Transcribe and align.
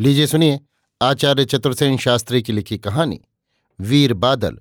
लीजिए 0.00 0.26
सुनिए 0.26 0.60
आचार्य 1.02 1.44
चतुर्सेन 1.44 1.96
शास्त्री 1.96 2.42
की 2.42 2.52
लिखी 2.52 2.78
कहानी, 2.78 3.20
वीर 3.80 4.14
बादल, 4.14 4.58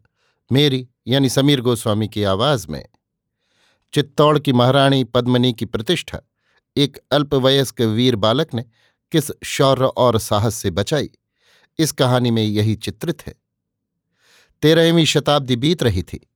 मेरी 0.51 0.87
यानी 1.07 1.29
समीर 1.29 1.61
गोस्वामी 1.61 2.07
की 2.07 2.23
आवाज़ 2.23 2.67
में। 2.69 2.85
चित्तौड़ 3.93 4.39
की 4.39 4.53
महारानी 4.53 5.03
पद्मनी 5.03 5.53
की 5.53 5.65
प्रतिष्ठा, 5.65 6.19
एक 6.77 6.97
अल्पवयस्क 7.11 7.81
वीर 7.81 8.15
बालक 8.15 8.53
ने 8.53 8.65
किस 9.11 9.31
शौर्य 9.43 9.85
और 9.85 10.19
साहस 10.19 10.55
से 10.55 10.71
बचाई, 10.71 11.09
इस 11.79 11.91
कहानी 11.91 12.31
में 12.31 12.43
यही 12.43 12.75
चित्रित 12.75 13.27
है। 13.27 13.35
तेरहवीं 14.61 15.05
शताब्दी 15.05 15.55
बीत 15.55 15.83
रही 15.83 16.03
थी। 16.03 16.29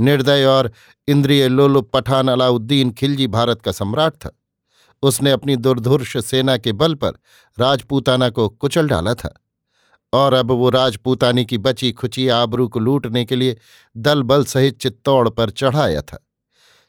निर्दय 0.00 0.44
और 0.44 0.72
इंद्रिय 1.08 1.48
लोलुप 1.48 1.90
पठान 1.92 2.28
अलाउद्दीन 2.28 2.92
खिलजी 2.92 3.26
भारत 3.26 3.62
का 3.62 3.72
सम्राट 3.72 4.12
था। 4.12 4.38
उसने 5.02 5.30
अपनी 5.30 5.56
दुर्धुर्ष 5.56 6.16
सेना 6.16 6.56
के 6.56 6.72
बल 6.72 6.94
पर 6.94 7.10
राजपूताना 7.58 8.30
को 8.30 8.48
कुचल 8.48 8.88
डाला 8.88 9.14
था। 9.14 9.42
और 10.12 10.34
अब 10.34 10.50
वो 10.50 10.70
राजपूतानी 10.70 11.44
की 11.44 11.58
बची 11.58 11.92
खुची 11.92 12.28
आबरू 12.28 12.68
को 12.68 12.78
लूटने 12.78 13.24
के 13.24 13.36
लिए 13.36 13.56
दल 13.96 14.22
बल 14.22 14.44
सहित 14.44 14.80
चित्तौड़ 14.80 15.28
पर 15.28 15.50
चढ़ाया 15.50 16.02
था। 16.02 16.26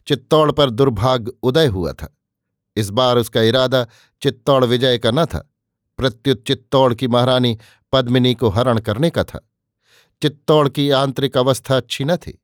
चित्तौड़ 0.07 0.51
पर 0.51 0.69
दुर्भाग्य 0.69 1.31
उदय 1.43 1.67
हुआ 1.67 1.93
था। 1.93 2.17
इस 2.75 2.89
बार 2.89 3.17
उसका 3.17 3.41
इरादा 3.41 3.87
चित्तौड़ 4.21 4.65
विजय 4.65 4.97
का 4.97 5.11
न 5.11 5.25
था। 5.25 5.53
प्रत्युत 5.97 6.43
चित्तौड़ 6.47 6.93
की 6.93 7.07
महारानी 7.07 7.57
पद्मिनी 7.91 8.33
को 8.33 8.49
हरण 8.49 8.79
करने 8.79 9.09
का 9.09 9.23
था। 9.23 9.49
चित्तौड़ 10.21 10.69
की 10.69 10.89
आंतरिक 10.89 11.37
अवस्था 11.37 11.77
अच्छी 11.77 12.03
न 12.03 12.17
थी। 12.17 12.43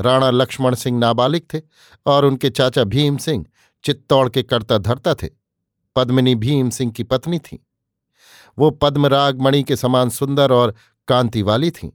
राणा 0.00 0.30
लक्ष्मण 0.30 0.74
सिंह 0.74 0.98
नाबालिग 0.98 1.42
थे 1.54 1.60
और 2.06 2.24
उनके 2.24 2.50
चाचा 2.50 2.84
भीम 2.84 3.16
सिंह 3.16 3.46
चित्तौड़ 3.84 4.28
के 4.28 4.42
कर्ता 4.42 4.78
धरता 4.78 5.14
थे। 5.14 5.28
पद्मिनी 5.96 6.34
भीम 6.34 6.70
सिंह 6.70 6.92
की 6.92 7.02
पत्नी 7.02 7.38
थी। 7.38 7.66
वो 8.58 8.70
पद्मराग 8.70 9.40
मणि 9.40 9.62
के 9.62 9.76
समान 9.76 10.10
सुंदर 10.10 10.52
और 10.52 10.74
कांति 11.08 11.42
वाली 11.42 11.70
थीं। 11.70 11.90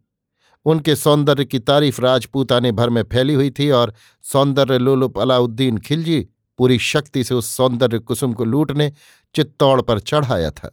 उनके 0.66 0.96
सौंदर्य 0.96 1.46
की 1.46 1.60
तारीफ़ 1.60 2.02
राजपूताने 2.02 2.72
भर 2.72 2.90
में 2.90 3.04
फैली 3.04 3.34
हुई 3.34 3.50
थी 3.50 3.70
और 3.70 3.94
सौंदर्य 4.24 4.78
लोलुप 4.78 5.20
अलाउद्दीन 5.20 5.78
खिलजी 5.78 6.28
पूरी 6.58 6.80
शक्ति 6.80 7.24
से 7.24 7.36
उस 7.36 7.50
सौंदर्य 7.50 8.00
कुसुम 8.00 8.34
को 8.34 8.46
लूटने 8.46 8.94
चित्तौड़ 9.36 9.82
पर 9.82 10.00
चढ़ाया 10.00 10.52
था। 10.52 10.68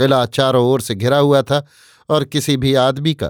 किला 0.00 0.26
चारों 0.26 0.66
ओर 0.66 0.80
से 0.80 0.94
घिरा 0.94 1.18
हुआ 1.18 1.42
था 1.42 1.66
और 2.08 2.24
किसी 2.24 2.56
भी 2.56 2.74
आदमी 2.74 3.14
का 3.14 3.28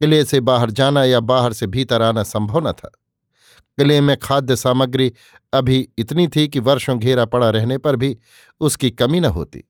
किले 0.00 0.24
से 0.24 0.40
बाहर 0.40 0.70
जाना 0.70 1.04
या 1.04 1.20
बाहर 1.20 1.52
से 1.52 1.66
भीतर 1.66 2.02
आना 2.02 2.22
संभव 2.22 2.68
न 2.68 2.72
था। 2.72 2.90
किले 3.60 4.00
में 4.00 4.16
खाद्य 4.16 4.56
सामग्री 4.56 5.12
अभी 5.52 5.88
इतनी 5.98 6.28
थी 6.28 6.48
कि 6.48 6.60
वर्षों 6.60 6.98
घेरा 6.98 7.24
पड़ा 7.24 7.50
रहने 7.50 7.78
पर 7.78 7.96
भी 7.96 8.18
उसकी 8.60 8.90
कमी 8.90 9.20
न 9.20 9.24
होती। 9.24 9.64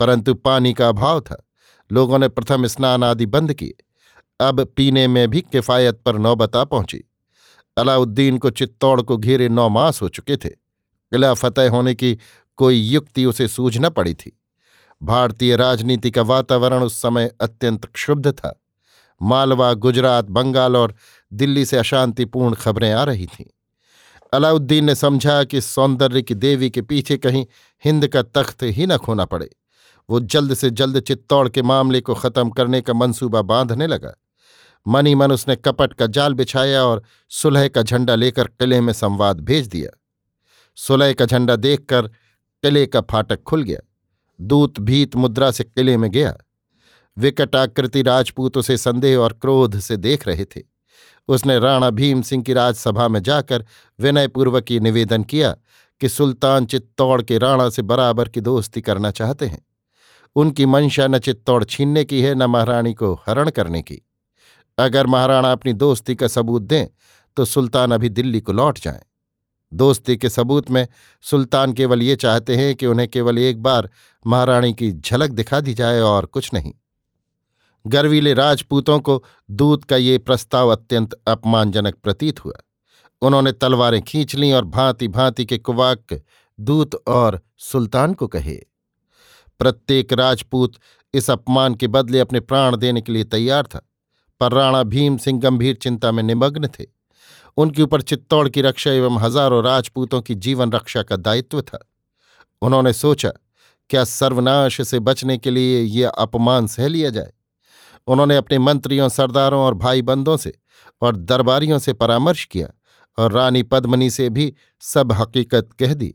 परंतु 0.00 0.34
पानी 0.34 0.72
का 0.72 0.88
अभाव 0.88 1.20
था। 1.20 1.46
लोगों 1.92 2.18
ने 2.18 2.28
प्रथम 2.28 2.66
स्नान 2.66 3.04
आदि 3.04 3.26
बंद 3.26 3.54
किए। 3.54 3.74
अब 4.40 4.64
पीने 4.64 5.08
में 5.08 5.30
भी 5.30 5.40
किफायत 5.40 6.00
पर 6.06 6.18
नौबता 6.18 6.64
पहुँची। 6.64 7.04
अलाउद्दीन 7.78 8.38
को 8.38 8.50
चित्तौड़ 8.50 9.02
को 9.02 9.16
घेरे 9.16 9.48
नौ 9.48 9.68
मास 9.68 10.02
हो 10.02 10.08
चुके 10.08 10.36
थे। 10.36 10.48
किला 11.10 11.34
फतेह 11.34 11.70
होने 11.70 11.94
की 11.94 12.18
कोई 12.56 12.80
युक्ति 12.80 13.24
उसे 13.24 13.48
सूझ 13.48 13.78
न 13.78 13.90
पड़ी 13.90 14.14
थी। 14.14 14.40
भारतीय 15.02 15.56
राजनीति 15.56 16.10
का 16.10 16.22
वातावरण 16.22 16.82
उस 16.82 17.02
समय 17.02 17.30
अत्यंत 17.40 17.84
क्षुब्ध 17.84 18.32
था। 18.32 18.62
मालवा, 19.22 19.74
गुजरात, 19.74 20.24
बंगाल 20.24 20.76
और 20.76 20.94
दिल्ली 21.32 21.64
से 21.64 21.76
अशांतिपूर्ण 21.76 22.54
खबरें 22.54 22.92
आ 22.92 23.04
रही 23.04 23.26
थीं। 23.26 23.44
अलाउद्दीन 24.32 24.84
ने 24.84 24.94
समझा 24.94 25.44
कि 25.44 25.60
सौंदर्य 25.60 26.22
की 26.22 26.34
देवी 26.34 26.70
के 26.70 26.82
पीछे 26.82 27.16
कहीं 27.16 27.46
हिंद 27.84 28.08
का 28.08 28.22
तख्त 28.22 28.62
ही 28.62 28.86
न 28.86 28.96
खोना 28.96 29.24
पड़े। 29.24 29.50
वो 30.10 30.20
जल्द 30.20 30.54
से 30.54 30.70
जल्द 30.70 31.00
चित्तौड़ 31.00 31.48
के 31.48 31.62
मामले 31.62 32.00
को 32.00 32.14
खत्म 32.14 32.50
करने 32.50 32.80
का 32.80 32.92
मंसूबा 32.92 33.42
बांधने 33.42 33.86
लगा। 33.86 34.14
मनी 34.88 35.14
मन 35.14 35.32
उसने 35.32 35.56
कपट 35.56 35.92
का 35.92 36.06
जाल 36.06 36.34
बिछाया 36.34 36.84
और 36.84 37.02
सुलह 37.28 37.68
का 37.68 37.82
झंडा 37.82 38.14
लेकर 38.14 38.44
किले 38.44 38.80
में 38.80 38.92
संवाद 38.92 39.40
भेज 39.40 39.66
दिया। 39.66 40.00
सुलह 40.76 41.12
का 41.12 41.24
झंडा 41.24 41.56
देखकर 41.56 42.06
किले 42.62 42.86
का 42.86 43.00
फाटक 43.00 43.42
खुल 43.42 43.62
गया। 43.62 43.80
दूत 44.40 44.80
भीत 44.80 45.16
मुद्रा 45.16 45.50
से 45.50 45.64
किले 45.64 45.96
में 45.96 46.10
गया। 46.10 46.36
विकट 47.18 47.56
आकृति 47.56 48.02
राजपूत 48.02 48.56
उसे 48.56 48.76
संदेह 48.76 49.18
और 49.18 49.32
क्रोध 49.32 49.78
से 49.78 49.96
देख 49.96 50.28
रहे 50.28 50.44
थे। 50.44 50.75
उसने 51.28 51.58
राणा 51.58 51.90
भीम 51.90 52.22
सिंह 52.22 52.42
की 52.42 52.52
राजसभा 52.52 53.08
में 53.08 53.22
जाकर 53.22 53.64
विनयपूर्वक 53.98 54.70
ये 54.70 54.80
निवेदन 54.80 55.22
किया 55.22 55.56
कि 56.00 56.08
सुल्तान 56.08 56.66
चित्तौड़ 56.66 57.22
के 57.22 57.38
राणा 57.38 57.68
से 57.68 57.82
बराबर 57.82 58.28
की 58.28 58.40
दोस्ती 58.40 58.80
करना 58.80 59.10
चाहते 59.10 59.46
हैं। 59.46 59.64
उनकी 60.36 60.66
मंशा 60.66 61.06
न 61.06 61.18
चित्तौड़ 61.18 61.62
छीनने 61.64 62.04
की 62.04 62.20
है, 62.22 62.34
न 62.34 62.42
महारानी 62.42 62.94
को 62.94 63.12
हरण 63.26 63.50
करने 63.50 63.82
की। 63.82 64.00
अगर 64.78 65.06
महाराणा 65.06 65.52
अपनी 65.52 65.72
दोस्ती 65.72 66.14
का 66.14 66.28
सबूत 66.28 66.62
दें 66.62 66.86
तो 67.36 67.44
सुल्तान 67.44 67.92
अभी 67.92 68.08
दिल्ली 68.08 68.40
को 68.40 68.52
लौट 68.52 68.78
जाएँ। 68.78 69.00
दोस्ती 69.72 70.16
के 70.16 70.28
सबूत 70.28 70.70
में 70.70 70.86
सुल्तान 71.24 71.72
केवल 71.72 72.02
ये 72.02 72.16
चाहते 72.16 72.56
हैं 72.56 72.74
कि 72.74 72.86
उन्हें 72.86 73.08
केवल 73.08 73.38
एक 73.38 73.62
बार 73.62 73.88
महारानी 74.26 74.72
की 74.74 74.90
झलक 74.92 75.30
दिखा 75.30 75.60
दी 75.60 75.74
जाए 75.74 76.00
और 76.00 76.26
कुछ 76.26 76.50
नहीं। 76.54 76.72
गर्वीले 77.86 78.32
राजपूतों 78.34 78.98
को 79.00 79.22
दूत 79.50 79.84
का 79.84 79.96
ये 79.96 80.18
प्रस्ताव 80.18 80.68
अत्यंत 80.68 81.12
अपमानजनक 81.28 81.94
प्रतीत 81.94 82.44
हुआ। 82.44 82.62
उन्होंने 83.22 83.52
तलवारें 83.52 84.00
खींच 84.02 84.34
लीं 84.34 84.52
और 84.52 84.64
भांति 84.64 85.08
भांति 85.08 85.44
के 85.44 85.58
कुवाक 85.58 86.20
दूत 86.58 86.94
और 87.08 87.40
सुल्तान 87.58 88.14
को 88.14 88.26
कहे। 88.26 88.56
प्रत्येक 89.60 90.12
राजपूत 90.12 90.74
इस 91.14 91.30
अपमान 91.30 91.74
के 91.74 91.86
बदले 91.88 92.20
अपने 92.20 92.40
प्राण 92.40 92.76
देने 92.76 93.00
के 93.00 93.12
लिए 93.12 93.24
तैयार 93.24 93.66
था, 93.66 93.80
पर 94.40 94.52
राणा 94.52 94.82
भीम 94.82 95.16
सिंह 95.16 95.40
गंभीर 95.40 95.76
चिंता 95.76 96.12
में 96.12 96.22
निमग्न 96.22 96.68
थे। 96.68 96.84
उनके 97.56 97.82
ऊपर 97.82 98.02
चित्तौड़ 98.02 98.48
की 98.48 98.62
रक्षा 98.62 98.90
एवं 98.90 99.18
हज़ारों 99.18 99.62
राजपूतों 99.64 100.20
की 100.22 100.34
जीवन 100.34 100.72
रक्षा 100.72 101.02
का 101.02 101.16
दायित्व 101.16 101.60
था। 101.62 101.78
उन्होंने 102.62 102.92
सोचा, 102.92 103.30
क्या 103.90 104.04
सर्वनाश 104.04 104.80
से 104.80 104.98
बचने 104.98 105.38
के 105.38 105.50
लिए 105.50 105.80
यह 105.80 106.08
अपमान 106.08 106.66
सह 106.66 106.88
लिया 106.88 107.10
जाए? 107.10 107.32
उन्होंने 108.08 108.36
अपने 108.36 108.58
मंत्रियों, 108.58 109.08
सरदारों 109.08 109.60
और 109.60 109.74
भाई 109.76 110.02
बंदों 110.02 110.36
से 110.36 110.52
और 111.02 111.16
दरबारियों 111.16 111.78
से 111.78 111.92
परामर्श 111.94 112.44
किया 112.44 112.68
और 113.18 113.32
रानी 113.32 113.62
पद्मनी 113.64 114.10
से 114.10 114.28
भी 114.30 114.52
सब 114.82 115.12
हकीकत 115.12 115.68
कह 115.78 115.94
दी। 115.94 116.14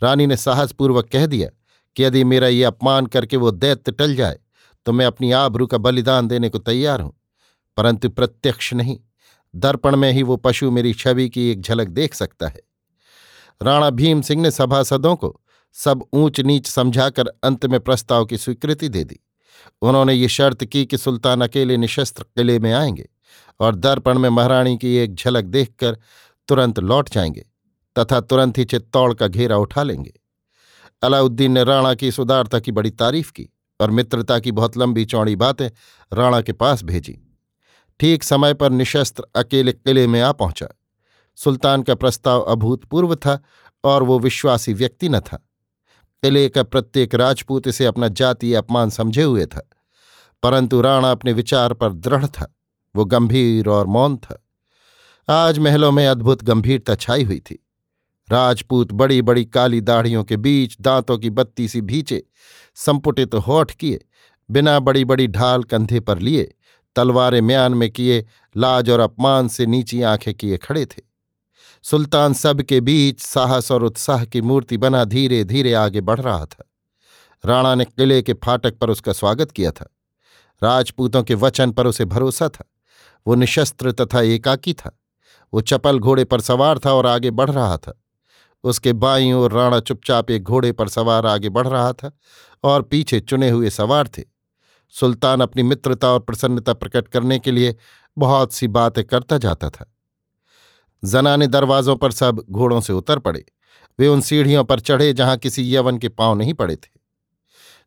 रानी 0.00 0.26
ने 0.26 0.36
साहसपूर्वक 0.36 1.08
कह 1.08 1.26
दिया 1.26 1.48
कि 1.96 2.04
यदि 2.04 2.24
मेरा 2.24 2.48
ये 2.48 2.64
अपमान 2.64 3.06
करके 3.06 3.36
वो 3.36 3.50
दैत्य 3.52 3.92
टल 3.92 4.14
जाए 4.14 4.38
तो 4.86 4.92
मैं 4.92 5.06
अपनी 5.06 5.30
आबरू 5.32 5.66
का 5.66 5.78
बलिदान 5.78 6.28
देने 6.28 6.48
को 6.48 6.58
तैयार 6.60 7.00
हूँ, 7.00 7.12
परंतु 7.76 8.08
प्रत्यक्ष 8.10 8.72
नहीं। 8.74 8.98
दर्पण 9.54 9.96
में 9.96 10.10
ही 10.12 10.22
वो 10.22 10.36
पशु 10.36 10.70
मेरी 10.70 10.92
छवि 10.94 11.28
की 11.28 11.48
एक 11.50 11.60
झलक 11.60 11.88
देख 11.90 12.14
सकता 12.14 12.48
है। 12.48 12.60
राणा 13.60 13.90
भीम 13.92 14.20
सिंह 14.22 14.42
ने 14.42 14.50
सभासदों 14.50 15.14
को 15.16 15.34
सब 15.76 16.04
ऊंच 16.14 16.40
नीच 16.40 16.66
समझाकर 16.66 17.28
अंत 17.44 17.66
में 17.66 17.78
प्रस्ताव 17.80 18.24
की 18.24 18.36
स्वीकृति 18.38 18.88
दे 18.88 19.04
दी। 19.04 19.18
उन्होंने 19.82 20.14
ये 20.14 20.28
शर्त 20.28 20.64
की 20.64 20.86
कि 20.86 20.98
सुल्तान 20.98 21.40
अकेले 21.40 21.76
निशस्त्र 21.76 22.22
किले 22.22 22.58
में 22.58 22.72
आएँगे 22.72 23.08
और 23.60 23.74
दर्पण 23.74 24.18
में 24.18 24.28
महारानी 24.28 24.76
की 24.76 24.96
एक 24.96 25.14
झलक 25.14 25.44
देखकर 25.44 25.98
तुरंत 26.48 26.78
लौट 26.78 27.10
जाएँगे 27.10 27.46
तथा 27.98 28.20
तुरंत 28.20 28.58
ही 28.58 28.64
चित्तौड़ 28.64 29.14
का 29.14 29.26
घेरा 29.26 29.56
उठा 29.56 29.82
लेंगे। 29.82 30.12
अलाउद्दीन 31.02 31.52
ने 31.52 31.64
राणा 31.64 31.94
की 31.94 32.08
इस 32.08 32.20
उदारता 32.20 32.60
की 32.60 32.72
बड़ी 32.72 32.90
तारीफ़ 32.90 33.32
की 33.32 33.48
और 33.80 33.90
मित्रता 33.90 34.38
की 34.38 34.52
बहुत 34.52 34.76
लंबी 34.76 35.04
चौड़ी 35.04 35.36
बातें 35.36 35.70
राणा 36.12 36.40
के 36.40 36.52
पास 36.52 36.82
भेजी। 36.82 37.18
ठीक 38.00 38.22
समय 38.22 38.54
पर 38.54 38.70
निशस्त्र 38.70 39.26
अकेले 39.36 39.72
किले 39.72 40.06
में 40.06 40.20
आ 40.20 40.32
पहुँचा। 40.32 40.66
सुल्तान 41.34 41.82
का 41.82 41.94
प्रस्ताव 41.94 42.40
अभूतपूर्व 42.40 43.14
था 43.14 43.42
और 43.84 44.02
वो 44.02 44.18
विश्वासी 44.18 44.72
व्यक्ति 44.72 45.08
न 45.08 45.20
था। 45.20 45.48
किले 46.24 46.48
का 46.48 46.62
प्रत्येक 46.62 47.14
राजपूत 47.14 47.68
इसे 47.68 47.84
अपना 47.84 48.08
जातीय 48.08 48.54
अपमान 48.54 48.90
समझे 48.90 49.22
हुए 49.22 49.46
था? 49.46 49.70
परंतु 50.42 50.80
राणा 50.80 51.10
अपने 51.10 51.32
विचार 51.32 51.72
पर 51.72 51.92
दृढ़ 51.92 52.26
था। 52.26 52.56
वो 52.96 53.04
गंभीर 53.04 53.68
और 53.68 53.86
मौन 53.86 54.16
था। 54.16 54.46
आज 55.28 55.58
महलों 55.58 55.92
में 55.92 56.06
अद्भुत 56.06 56.44
गंभीरता 56.44 56.94
छाई 56.94 57.24
हुई 57.24 57.40
थी। 57.40 57.66
राजपूत 58.30 58.92
बड़ी 58.92 59.22
बड़ी 59.22 59.44
काली 59.44 59.80
दाढ़ियों 59.80 60.24
के 60.24 60.36
बीच 60.36 60.76
दांतों 60.80 61.18
की 61.18 61.30
बत्ती 61.30 61.68
सी 61.68 61.80
भीचे, 61.80 62.24
संपुटित 62.74 63.32
तो 63.32 63.38
होठ 63.38 63.72
किए, 63.72 64.04
बिना 64.50 64.80
बड़ी 64.80 65.04
बड़ी 65.04 65.26
ढाल 65.26 65.62
कंधे 65.62 66.00
पर 66.00 66.18
लिए, 66.18 66.54
तलवारें 66.96 67.40
म्यान 67.40 67.74
में 67.74 67.90
किए, 67.90 68.26
लाज 68.56 68.90
और 68.90 69.00
अपमान 69.00 69.48
से 69.48 69.66
नीची 69.66 70.02
आँखें 70.02 70.34
किए 70.34 70.56
खड़े 70.56 70.86
थे। 70.86 71.15
सुल्तान 71.90 72.32
सब 72.32 72.62
के 72.62 72.80
बीच 72.80 73.20
साहस 73.20 73.72
और 73.72 73.84
उत्साह 73.84 74.24
की 74.24 74.40
मूर्ति 74.40 74.76
बना 74.76 75.04
धीरे 75.04 75.44
धीरे 75.44 75.74
आगे 75.74 76.00
बढ़ 76.00 76.20
रहा 76.20 76.46
था। 76.46 76.70
राणा 77.44 77.74
ने 77.74 77.84
किले 77.84 78.22
के 78.22 78.32
फाटक 78.32 78.78
पर 78.78 78.90
उसका 78.90 79.12
स्वागत 79.12 79.50
किया 79.50 79.70
था। 79.70 79.96
राजपूतों 80.62 81.22
के 81.22 81.34
वचन 81.34 81.70
पर 81.70 81.86
उसे 81.86 82.04
भरोसा 82.04 82.48
था। 82.48 82.64
वो 83.26 83.34
निशस्त्र 83.34 83.92
तथा 83.92 84.20
एकाकी 84.20 84.72
था। 84.72 85.00
वो 85.54 85.60
चपल 85.60 85.98
घोड़े 85.98 86.24
पर 86.24 86.40
सवार 86.40 86.78
था 86.78 86.92
और 86.92 87.06
आगे 87.06 87.30
बढ़ 87.30 87.50
रहा 87.50 87.76
था। 87.76 88.02
उसके 88.64 88.92
बाईं 88.92 89.32
ओर 89.32 89.52
राणा 89.52 89.80
चुपचाप 89.80 90.30
एक 90.30 90.42
घोड़े 90.42 90.72
पर 90.72 90.88
सवार 90.88 91.26
आगे 91.26 91.48
बढ़ 91.48 91.68
रहा 91.68 91.92
था 91.92 92.12
और 92.64 92.82
पीछे 92.82 93.20
चुने 93.20 93.50
हुए 93.50 93.70
सवार 93.70 94.08
थे। 94.08 94.22
सुल्तान 94.90 95.40
अपनी 95.40 95.62
मित्रता 95.62 96.08
और 96.08 96.20
प्रसन्नता 96.20 96.72
प्रकट 96.72 97.08
करने 97.08 97.38
के 97.38 97.50
लिए 97.50 97.76
बहुत 98.18 98.52
सी 98.52 98.68
बातें 98.68 99.04
करता 99.04 99.38
जाता 99.38 99.70
था। 99.70 99.92
जनाने 101.04 101.46
दरवाजों 101.46 101.96
पर 101.96 102.12
सब 102.12 102.44
घोड़ों 102.50 102.80
से 102.80 102.92
उतर 102.92 103.18
पड़े। 103.18 103.44
वे 103.98 104.08
उन 104.08 104.20
सीढ़ियों 104.20 104.64
पर 104.64 104.80
चढ़े 104.80 105.12
जहाँ 105.12 105.36
किसी 105.36 105.76
यवन 105.76 105.98
के 105.98 106.08
पाँव 106.08 106.34
नहीं 106.34 106.54
पड़े 106.54 106.76
थे। 106.76 107.00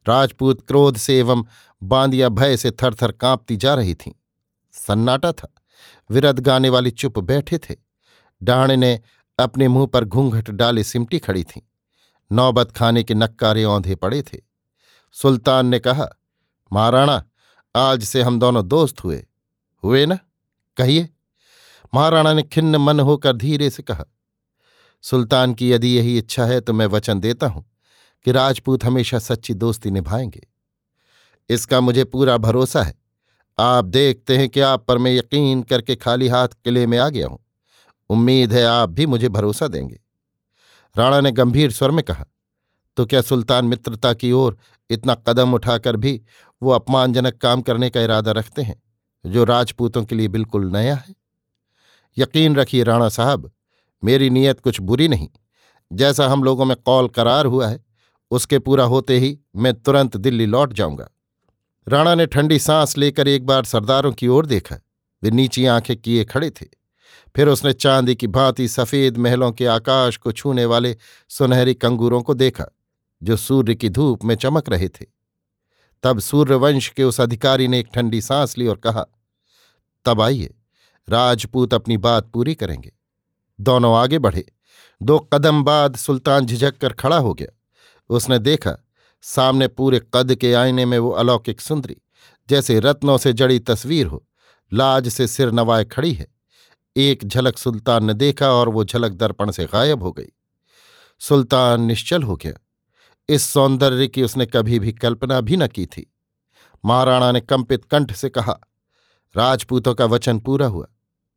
राजपूत 0.08 0.68
क्रोध 0.68 0.98
से 0.98 1.20
एवं 1.20 1.46
बांदिया 1.84 2.30
भय 2.30 2.58
से 2.58 2.72
थर 2.72 2.94
थर 2.94 3.12
कांपती 3.12 3.58
जा 3.58 3.74
रही 3.74 3.96
थीं। 3.96 4.12
सन्नाटा 4.72 5.32
था। 5.32 5.54
विरद 6.12 6.40
गाने 6.40 6.70
वाली 6.70 6.92
चुप 6.92 7.20
बैठे 7.20 7.58
थे। 7.58 7.76
डाहण 8.44 8.78
ने 8.78 9.02
अपने 9.40 9.68
मुँह 9.68 9.88
पर 9.88 10.06
घूंघट 10.06 10.50
डाले 10.50 10.84
सिमटी 10.84 11.20
खड़ी 11.20 11.44
थीं। 11.44 11.62
नौबत 12.32 12.72
खाने 12.72 13.04
के 13.04 13.14
नक्कारे 13.14 13.64
औंधे 13.64 13.96
पड़े 13.96 14.22
थे। 14.22 14.42
सुल्तान 15.12 15.66
ने 15.66 15.80
कहा, 15.80 16.10
महाराणा, 16.74 17.24
आज 17.76 18.04
से 18.04 18.22
हम 18.22 18.40
दोनों 18.40 18.68
दोस्त 18.68 19.04
हुए। 19.04 19.26
हुए 19.84 20.06
ना? 20.06 20.20
कहिए। 20.78 21.10
महाराणा 21.94 22.34
ने 22.34 22.44
खिन्न 22.44 22.76
मन 22.76 23.00
होकर 23.00 23.36
धीरे 23.36 23.70
से 23.70 23.84
कहा, 23.84 24.06
सुल्तान 25.04 25.54
की 25.54 25.72
यदि 25.72 25.88
यही 25.90 26.18
इच्छा 26.18 26.46
है 26.46 26.60
तो 26.62 26.74
मैं 26.74 26.86
वचन 26.88 27.20
देता 27.20 27.48
हूँ 27.48 27.66
कि 28.26 28.32
राजपूत 28.32 28.84
हमेशा 28.84 29.20
सच्ची 29.20 29.54
दोस्ती 29.54 29.92
निभाएँगे। 29.92 30.48
इसका 31.50 31.80
मुझे 31.82 32.04
पूरा 32.04 32.38
भरोसा 32.38 32.84
है। 32.84 32.94
आप 33.58 33.86
देखते 33.86 34.38
हैं 34.38 34.50
कि 34.50 34.60
आप 34.60 34.86
पर 34.86 34.98
मैं 34.98 35.16
यकीन 35.16 35.62
करके 35.64 35.96
खाली 35.96 36.28
हाथ 36.28 36.48
किले 36.64 36.86
में 36.88 36.98
आ 36.98 37.08
गया 37.10 37.28
हूँ। 37.28 37.40
उम्मीद 38.10 38.54
है 38.54 38.66
आप 38.66 38.90
भी 38.90 39.06
मुझे 39.06 39.30
भरोसा 39.30 39.68
देंगे। 39.68 40.00
राणा 40.96 41.22
ने 41.22 41.32
गंभीर 41.32 41.72
स्वर 41.72 41.92
में 41.92 42.04
कहा 42.04 42.26
तो 42.98 43.06
क्या 43.06 43.22
सुल्तान 43.22 43.66
मित्रता 43.66 44.14
की 44.14 44.32
ओर 44.32 44.58
इतना 44.90 45.16
कदम 45.28 45.54
उठाकर 45.54 45.96
भी 45.96 46.22
वो 46.62 46.72
अपमानजनक 46.72 47.38
काम 47.38 47.62
करने 47.62 47.90
का 47.90 48.02
इरादा 48.02 48.32
रखते 48.32 48.62
हैं, 48.62 48.82
जो 49.26 49.44
राजपूतों 49.44 50.04
के 50.06 50.16
लिए 50.16 50.28
बिल्कुल 50.28 50.72
नया 50.72 50.96
है? 50.96 51.14
यकीन 52.20 52.56
रखिए 52.56 52.84
राणा 52.84 53.10
साहब, 53.10 53.52
मेरी 54.04 54.30
नीयत 54.30 54.60
कुछ 54.60 54.82
बुरी 54.82 55.08
नहीं। 55.08 55.30
जैसा 55.94 56.28
हम 56.28 56.44
लोगों 56.44 56.66
में 56.66 56.78
कौल 56.78 57.08
करार 57.08 57.46
हुआ 57.46 57.68
है, 57.68 57.86
उसके 58.32 58.60
पूरा 58.60 58.84
होते 58.84 59.20
ही 59.20 59.40
मैं 59.56 59.82
तुरंत 59.82 60.18
दिल्ली 60.18 60.46
लौट 60.46 60.74
जाऊँगा। 60.74 61.10
राणा 61.88 62.16
ने 62.16 62.26
ठंडी 62.26 62.60
सांस 62.60 62.98
लेकर 62.98 63.28
एक 63.28 63.46
बार 63.46 63.64
सरदारों 63.64 64.12
की 64.12 64.28
ओर 64.28 64.46
देखा। 64.46 64.76
वे 65.24 65.32
नीची 65.32 65.66
आँखें 65.66 65.98
किए 65.98 66.26
खड़े 66.26 66.50
थे। 66.50 66.66
फिर 67.36 67.48
उसने 67.48 67.74
चांदी 67.74 68.16
की 68.16 68.28
भांति 68.28 68.68
सफ़ेद 68.68 69.18
महलों 69.18 69.52
के 69.52 69.66
आकाश 69.66 70.18
को 70.18 70.32
छूने 70.32 70.66
वाले 70.66 70.98
सुनहरी 71.30 71.74
कंगूरों 71.74 72.22
को 72.22 72.34
देखा, 72.34 72.66
जो 73.24 73.38
सूर्य 73.38 73.76
की 73.76 73.90
धूप 73.90 74.24
में 74.24 74.36
चमक 74.36 74.70
रहे 74.70 74.90
थे। 74.90 75.06
तब 76.04 76.20
सूर्यवंश 76.20 76.90
के 76.90 77.04
उस 77.04 77.22
अधिकारी 77.22 77.68
ने 77.68 77.80
एक 77.80 77.88
ठंडी 77.94 78.22
सांस 78.22 78.58
ली 78.58 78.68
और 78.68 78.78
कहा, 78.78 79.06
तब 80.06 80.22
आइए। 80.22 80.56
राजपूत 81.10 81.74
अपनी 81.74 81.98
बात 81.98 82.32
पूरी 82.32 82.56
करेंगे। 82.56 82.92
दोनों 83.62 83.98
आगे 83.98 84.20
बढ़े। 84.20 84.54
दो 85.02 85.20
कदम 85.20 85.64
बाद 85.64 85.96
सुल्तान 85.96 86.46
झिझक 86.46 86.78
कर 86.78 86.94
खड़ा 86.94 87.18
हो 87.18 87.34
गया। 87.34 87.60
उसने 88.10 88.40
देखा, 88.40 88.86
सामने 89.22 89.68
पूरे 89.68 90.02
कद 90.14 90.36
के 90.36 90.54
आईने 90.54 90.86
में 90.86 91.00
वो 91.00 91.10
अलौकिक 91.10 91.62
सुंदरी, 91.62 91.98
जैसे 92.50 92.80
रत्नों 92.80 93.18
से 93.18 93.34
जड़ी 93.34 93.60
तस्वीर 93.60 94.06
हो। 94.06 94.26
लाज 94.74 95.08
से 95.08 95.28
सिर 95.28 95.52
नवाए 95.52 95.86
खड़ी 95.86 96.14
है। 96.14 96.28
एक 96.98 97.26
झलक 97.26 97.58
सुल्तान 97.58 98.06
ने 98.06 98.14
देखा 98.14 98.52
और 98.52 98.70
वो 98.70 98.84
झलक 98.84 99.12
दर्पण 99.12 99.52
से 99.52 99.66
गायब 99.66 100.04
हो 100.04 100.12
गई। 100.12 100.30
सुल्तान 101.20 101.82
निश्चल 101.82 102.24
हो 102.24 102.36
गया। 102.36 102.54
इस 103.30 103.44
सौंदर्य 103.44 104.08
की 104.08 104.24
उसने 104.24 104.46
कभी 104.46 104.80
भी 104.80 104.92
कल्पना 104.94 105.42
भी 105.42 105.58
न 105.58 105.68
की 105.68 105.86
थी। 105.86 106.14
महाराणा 106.86 107.32
ने 107.32 107.42
कंपित 107.42 107.86
कंठ 107.86 108.14
से 108.14 108.30
कहा 108.30 108.60
राजपूतों 109.36 109.94
का 109.96 110.06
वचन 110.06 110.40
पूरा 110.40 110.68
हुआ। 110.68 110.88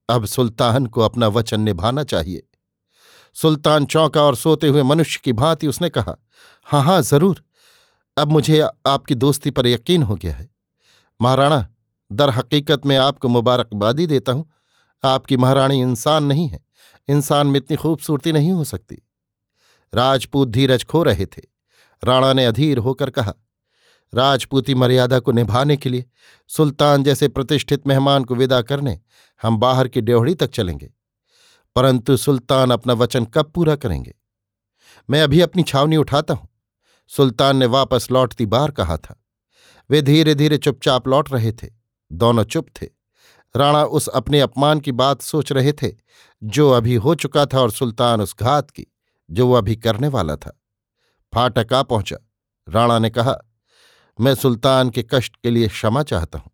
अब 0.09 0.25
सुल्तान 0.25 0.87
को 0.87 1.01
अपना 1.01 1.29
वचन 1.29 1.61
निभाना 1.61 2.05
चाहिए। 2.05 2.43
सुल्तान 3.37 3.87
चौंका 3.87 4.23
और 4.23 4.37
सोते 4.37 4.69
हुए 4.69 4.83
मनुष्य 4.83 5.21
की 5.25 5.33
भांति 5.33 5.67
उसने 5.67 5.89
कहा 5.89 6.17
हाँ 6.67 6.83
हाँ 6.83 7.01
ज़रूर। 7.03 7.43
अब 8.17 8.29
मुझे 8.29 8.61
आपकी 8.87 9.15
दोस्ती 9.15 9.51
पर 9.51 9.67
यकीन 9.67 10.03
हो 10.03 10.15
गया 10.17 10.35
है। 10.35 10.49
महाराणा, 11.21 11.67
दर 12.11 12.31
हकीकत 12.31 12.87
में 12.87 12.97
आपको 12.97 13.29
मुबारकबादी 13.29 14.07
देता 14.07 14.33
हूँ। 14.33 14.51
आपकी 15.05 15.37
महारानी 15.37 15.81
इंसान 15.81 16.25
नहीं 16.25 16.49
है। 16.49 16.61
इंसान 17.09 17.47
में 17.47 17.57
इतनी 17.57 17.77
खूबसूरती 17.77 18.33
नहीं 18.33 18.53
हो 18.53 18.65
सकती। 18.65 19.03
राजपूत 19.93 20.49
धीरज 20.49 20.85
खो 20.85 21.03
रहे 21.03 21.27
थे। 21.27 21.43
राणा 22.03 22.33
ने 22.33 22.45
अधीर 22.47 22.79
होकर 22.79 23.11
कहा 23.11 23.35
राजपूती 24.15 24.75
मर्यादा 24.75 25.19
को 25.19 25.33
निभाने 25.33 25.77
के 25.77 25.89
लिए 25.89 26.05
सुल्तान 26.49 27.05
जैसे 27.05 27.29
प्रतिष्ठित 27.29 27.87
मेहमान 27.87 28.25
को 28.25 28.35
विदा 28.35 28.63
करने 28.63 29.01
हम 29.43 29.57
बाहर 29.57 29.89
की 29.89 30.01
ड्योहड़ी 30.01 30.35
तक 30.35 30.51
चलेंगे। 30.51 30.93
परंतु 31.77 32.17
सुल्तान 32.17 32.71
अपना 32.71 32.93
वचन 32.93 33.25
कब 33.25 33.53
पूरा 33.55 33.77
करेंगे? 33.77 34.15
मैं 35.11 35.23
अभी 35.23 35.41
अपनी 35.41 35.63
छावनी 35.63 35.97
उठाता 35.97 36.35
हूँ। 36.35 36.49
सुल्तान 37.09 37.57
ने 37.57 37.67
वापस 37.67 38.11
लौटती 38.11 38.47
बार 38.47 38.71
कहा 38.71 38.97
था। 38.97 39.25
वे 39.91 40.03
धीरे 40.03 40.35
धीरे 40.35 40.59
चुपचाप 40.59 41.09
लौट 41.09 41.33
रहे 41.33 41.53
थे। 41.53 41.69
दोनों 42.13 42.45
चुप 42.45 42.67
थे। 42.83 42.89
राणा 43.57 43.85
उस 43.85 44.09
अपने 44.09 44.41
अपमान 44.41 44.81
की 44.81 44.93
बात 44.93 45.23
सोच 45.23 45.53
रहे 45.53 45.73
थे, 45.73 45.93
जो 46.45 46.71
अभी 46.71 46.95
हो 46.95 47.15
चुका 47.15 47.47
था 47.47 47.61
और 47.61 47.71
सुल्तान 47.71 48.21
उस 48.21 48.37
घात 48.41 48.71
की, 48.71 48.87
जो 49.31 49.49
वो 49.49 49.55
अभी 49.55 49.77
करने 49.77 50.09
वाला 50.09 50.37
था। 50.37 50.61
फाटक 51.35 51.73
आ 51.73 51.83
पहुँचा। 51.83 52.17
राणा 52.69 52.99
ने 52.99 53.11
कहा 53.11 53.39
मैं 54.21 54.35
सुल्तान 54.35 54.91
के 54.91 55.03
कष्ट 55.11 55.37
के 55.37 55.51
लिए 55.51 55.69
क्षमा 55.69 56.03
चाहता 56.03 56.39
हूँ। 56.39 56.51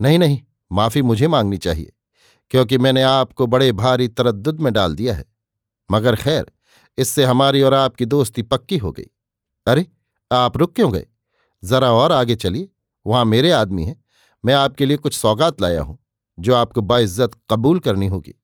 नहीं 0.00 0.18
नहीं, 0.18 0.40
माफ़ी 0.72 1.02
मुझे 1.02 1.28
मांगनी 1.28 1.56
चाहिए, 1.56 1.92
क्योंकि 2.50 2.78
मैंने 2.78 3.02
आपको 3.02 3.46
बड़े 3.46 3.72
भारी 3.72 4.08
तरद्दुद 4.08 4.60
में 4.60 4.72
डाल 4.72 4.94
दिया 4.94 5.14
है। 5.14 5.24
मगर 5.90 6.16
खैर, 6.16 6.46
इससे 6.98 7.24
हमारी 7.24 7.62
और 7.62 7.74
आपकी 7.74 8.04
दोस्ती 8.04 8.42
पक्की 8.42 8.78
हो 8.78 8.92
गई। 8.92 9.10
अरे, 9.66 9.86
आप 10.32 10.56
रुक 10.56 10.74
क्यों 10.74 10.92
गए? 10.92 11.06
जरा 11.64 11.92
और 11.92 12.12
आगे 12.12 12.36
चलिए, 12.36 12.68
वहाँ 13.06 13.24
मेरे 13.24 13.50
आदमी 13.50 13.84
हैं। 13.84 14.04
मैं 14.44 14.54
आपके 14.54 14.86
लिए 14.86 14.96
कुछ 14.96 15.14
सौगात 15.14 15.60
लाया 15.60 15.82
हूँ, 15.82 15.98
जो 16.38 16.54
आपको 16.54 16.80
बाइज्जत 16.80 17.30
कबूल 17.50 17.78
करनी 17.78 18.06
होगी। 18.06 18.34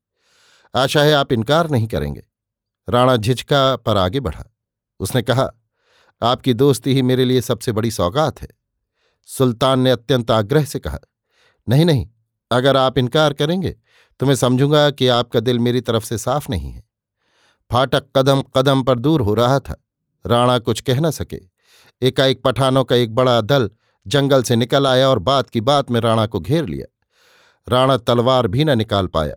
आशा 0.74 1.02
है 1.02 1.12
आप 1.12 1.32
इनकार 1.32 1.70
नहीं 1.70 1.86
करेंगे। 1.86 2.22
राणा 2.88 3.16
झिझका 3.16 3.76
पर 3.76 3.96
आगे 3.96 4.20
बढ़ा। 4.20 4.44
उसने 5.00 5.22
कहा 5.22 5.50
आपकी 6.22 6.54
दोस्ती 6.54 6.94
ही 6.94 7.02
मेरे 7.02 7.24
लिए 7.24 7.40
सबसे 7.40 7.72
बड़ी 7.72 7.90
सौगात 7.90 8.42
है। 8.42 8.48
सुल्तान 9.28 9.80
ने 9.80 9.90
अत्यंत 9.90 10.30
आग्रह 10.30 10.64
से 10.64 10.78
कहा, 10.78 10.98
नहीं 11.68 11.84
नहीं, 11.84 12.08
अगर 12.50 12.76
आप 12.76 12.98
इनकार 12.98 13.32
करेंगे 13.32 13.76
तो 14.20 14.26
मैं 14.26 14.34
समझूँगा 14.34 14.90
कि 14.90 15.08
आपका 15.08 15.40
दिल 15.40 15.58
मेरी 15.58 15.80
तरफ़ 15.80 16.04
से 16.04 16.18
साफ़ 16.18 16.46
नहीं 16.50 16.70
है। 16.70 16.82
फाटक 17.70 18.04
कदम 18.16 18.42
कदम 18.56 18.82
पर 18.82 18.98
दूर 18.98 19.20
हो 19.20 19.34
रहा 19.34 19.58
था। 19.60 19.76
राणा 20.24 20.58
कुछ 20.58 20.80
कह 20.80 21.00
न 21.00 21.10
सके। 21.10 21.40
एकाएक 22.02 22.42
पठानों 22.42 22.84
का 22.84 22.96
एक 22.96 23.14
बड़ा 23.14 23.40
दल 23.40 23.70
जंगल 24.06 24.42
से 24.42 24.56
निकल 24.56 24.86
आया 24.86 25.08
और 25.08 25.18
बात 25.18 25.50
की 25.50 25.60
बात 25.60 25.90
में 25.90 26.00
राणा 26.00 26.26
को 26.26 26.40
घेर 26.40 26.66
लिया। 26.66 26.86
राणा 27.68 27.96
तलवार 27.96 28.46
भी 28.46 28.64
न 28.64 28.78
निकाल 28.78 29.06
पाया। 29.06 29.34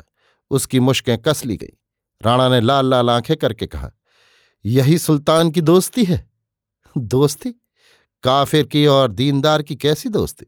उसकी 0.51 0.79
मुश्कें 0.79 1.17
कस 1.17 1.45
ली 1.45 1.57
गई। 1.57 1.73
राणा 2.21 2.47
ने 2.49 2.61
लाल 2.61 2.89
लाल 2.89 3.09
आँखें 3.09 3.35
करके 3.37 3.67
कहा, 3.67 3.91
यही 4.65 4.97
सुल्तान 4.97 5.51
की 5.51 5.61
दोस्ती 5.61 6.03
है? 6.03 6.34
दोस्ती? 6.97 7.51
काफिर 8.23 8.65
की 8.65 8.87
और 8.87 9.11
दीनदार 9.11 9.61
की 9.61 9.75
कैसी 9.75 10.09
दोस्ती? 10.09 10.45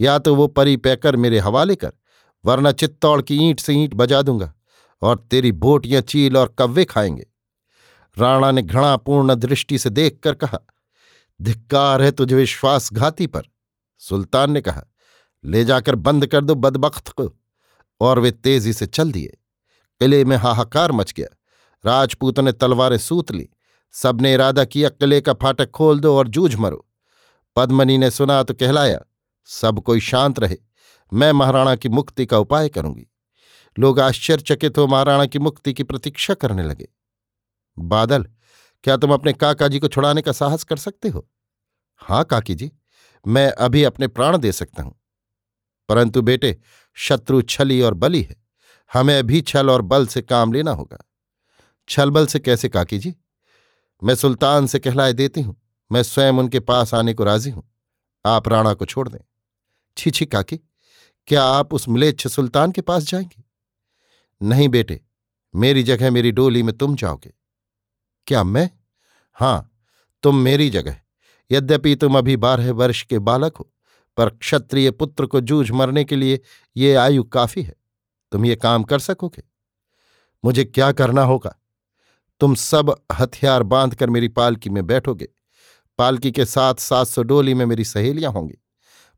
या 0.00 0.18
तो 0.18 0.34
वो 0.34 0.46
परी 0.46 0.76
पैकर 0.76 1.16
मेरे 1.16 1.38
हवाले 1.38 1.76
कर, 1.76 1.92
वरना 2.44 2.72
चित्तौड़ 2.72 3.22
की 3.22 3.36
ईंट 3.36 3.60
से 3.60 3.74
ईंट 3.74 3.94
बजा 3.94 4.22
दूँगा 4.22 4.54
और 5.02 5.18
तेरी 5.18 5.52
बोटियाँ, 5.52 6.02
चील 6.02 6.36
और 6.36 6.56
कव्वे 6.58 6.84
खाएँगे। 6.84 7.26
राणा 8.18 8.50
ने 8.50 8.62
घृणापूर्ण 8.62 9.34
दृष्टि 9.34 9.78
से 9.78 9.90
देखकर 9.90 10.34
कहा, 10.34 10.58
धिक्कार 11.42 12.02
है 12.02 12.10
तुझे 12.10 12.36
विश्वासघाती 12.36 13.26
पर। 13.26 13.42
सुल्तान 13.98 14.50
ने 14.50 14.60
कहा, 14.60 14.84
ले 15.44 15.64
जाकर 15.64 15.94
बंद 15.94 16.26
कर 16.26 16.44
दो 16.44 16.54
बदबख्त 16.54 17.08
को, 17.08 17.36
और 18.00 18.18
वे 18.18 18.30
तेज़ी 18.30 18.72
से 18.72 18.86
चल 18.86 19.12
दिए। 19.12 19.36
किले 20.00 20.24
में 20.24 20.36
हाहाकार 20.36 20.92
मच 20.92 21.12
गया। 21.12 21.36
राजपूतों 21.86 22.42
ने 22.42 22.52
तलवारें 22.52 22.98
सूत 22.98 23.30
ली 23.30 23.48
सबने 23.92 24.34
इरादा 24.34 24.64
किया, 24.64 24.88
किले 24.88 25.20
का 25.20 25.32
फाटक 25.32 25.70
खोल 25.70 26.00
दो 26.00 26.18
और 26.18 26.28
जूझ 26.28 26.54
मरो। 26.54 26.86
पद्मनी 27.56 27.98
ने 27.98 28.10
सुना 28.10 28.42
तो 28.42 28.54
कहलाया, 28.54 29.00
सब 29.44 29.80
कोई 29.80 30.00
शांत 30.00 30.38
रहे, 30.38 30.56
मैं 31.12 31.32
महाराणा 31.32 31.74
की 31.74 31.88
मुक्ति 31.88 32.26
का 32.26 32.38
उपाय 32.38 32.68
करूँगी। 32.68 33.06
लोग 33.78 34.00
आश्चर्यचकित 34.00 34.78
हो 34.78 34.86
महाराणा 34.86 35.26
की 35.26 35.38
मुक्ति 35.38 35.72
की 35.72 35.82
प्रतीक्षा 35.82 36.34
करने 36.34 36.62
लगे। 36.62 36.88
बादल, 37.78 38.26
क्या 38.84 38.96
तुम 38.96 39.12
अपने 39.14 39.32
काका 39.32 39.68
जी 39.68 39.78
को 39.78 39.88
छुड़ाने 39.88 40.22
का 40.22 40.32
साहस 40.32 40.64
कर 40.64 40.76
सकते 40.76 41.08
हो? 41.08 41.28
हाँ 41.96 42.24
काकी 42.24 42.54
जी 42.54 42.72
मैं 43.26 43.50
अभी 43.52 43.84
अपने 43.84 44.06
प्राण 44.08 44.36
दे 44.38 44.52
सकता 44.52 44.82
हूँ। 44.82 45.00
परंतु 45.88 46.22
बेटे, 46.22 46.60
शत्रु 46.94 47.42
छली 47.42 47.80
और 47.82 47.94
बली 47.94 48.22
है, 48.22 48.36
हमें 48.92 49.26
भी 49.26 49.40
छल 49.40 49.70
और 49.70 49.82
बल 49.82 50.06
से 50.06 50.22
काम 50.22 50.52
लेना 50.52 50.70
होगा। 50.70 50.98
छल 51.88 52.10
बल 52.10 52.26
से 52.26 52.38
कैसे 52.38 52.68
काकी 52.68 52.98
जी 52.98 53.14
मैं 54.04 54.14
सुल्तान 54.14 54.66
से 54.66 54.78
कहलाए 54.78 55.12
देती 55.12 55.40
हूँ। 55.40 55.62
मैं 55.92 56.02
स्वयं 56.02 56.32
उनके 56.32 56.60
पास 56.60 56.94
आने 56.94 57.14
को 57.14 57.24
राज़ी 57.24 57.50
हूँ। 57.50 57.62
आप 58.26 58.48
राणा 58.48 58.74
को 58.74 58.84
छोड़ 58.84 59.08
दें। 59.08 59.18
छी 59.96 60.10
छी 60.10 60.26
काकी, 60.26 60.60
क्या 61.26 61.44
आप 61.44 61.74
उस 61.74 61.88
मिलेच्छ 61.88 62.26
सुल्तान 62.26 62.72
के 62.72 62.80
पास 62.80 63.02
जाएँगे? 63.02 63.44
नहीं 64.42 64.68
बेटे, 64.68 65.00
मेरी 65.56 65.82
जगह 65.82 66.10
मेरी 66.10 66.32
डोली 66.32 66.62
में 66.62 66.78
तुम 66.78 66.96
जाओगे। 66.96 67.34
क्या 68.26 68.44
मैं? 68.44 68.70
हाँ, 69.34 69.72
तुम 70.22 70.36
मेरी 70.36 70.70
जगह। 70.70 70.96
यद्यपि 71.52 71.96
तुम 71.96 72.18
अभी 72.18 72.36
बारह 72.36 72.72
वर्ष 72.72 73.02
के 73.02 73.18
बालक 73.18 73.56
हो, 73.56 73.72
पर 74.16 74.30
क्षत्रिय 74.30 74.90
पुत्र 74.90 75.26
को 75.26 75.40
जूझ 75.40 75.70
मरने 75.70 76.04
के 76.04 76.16
लिए 76.16 76.40
ये 76.76 76.94
आयु 76.94 77.24
काफ़ी 77.24 77.62
है। 77.62 77.74
तुम 78.32 78.46
ये 78.46 78.56
काम 78.56 78.82
कर 78.82 78.98
सकोगे। 78.98 79.42
मुझे 80.44 80.64
क्या 80.64 80.92
करना 80.92 81.22
होगा? 81.22 81.56
तुम 82.40 82.54
सब 82.54 82.96
हथियार 83.12 83.62
बांधकर 83.62 84.10
मेरी 84.10 84.28
पालकी 84.28 84.70
में 84.70 84.86
बैठोगे। 84.86 85.28
पालकी 85.98 86.32
के 86.32 86.44
साथ 86.44 86.74
सात 86.74 87.06
सौ 87.06 87.22
डोली 87.22 87.54
में 87.54 87.66
मेरी 87.66 87.84
सहेलियाँ 87.84 88.32
होंगी। 88.32 88.54